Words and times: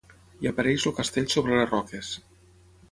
Hi 0.45 0.49
apareix 0.51 0.85
el 0.91 0.95
castell 1.01 1.31
sobre 1.37 1.61
les 1.61 1.71
roques. 1.75 2.13